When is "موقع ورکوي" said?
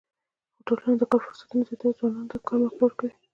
2.67-3.11